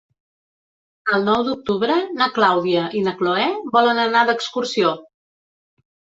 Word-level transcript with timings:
El 1.17 1.27
nou 1.27 1.43
d'octubre 1.47 1.97
na 2.21 2.29
Clàudia 2.39 2.87
i 3.01 3.03
na 3.09 3.15
Cloè 3.21 3.45
volen 3.77 4.03
anar 4.07 4.25
d'excursió. 4.33 4.97